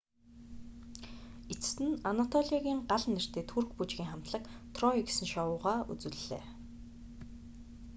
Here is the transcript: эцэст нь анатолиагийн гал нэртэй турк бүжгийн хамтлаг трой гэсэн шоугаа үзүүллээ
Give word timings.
эцэст 1.51 1.79
нь 1.87 1.99
анатолиагийн 2.11 2.79
гал 2.89 3.03
нэртэй 3.13 3.45
турк 3.51 3.69
бүжгийн 3.77 4.09
хамтлаг 4.11 4.43
трой 4.75 4.97
гэсэн 5.07 5.27
шоугаа 5.33 5.77
үзүүллээ 5.91 6.43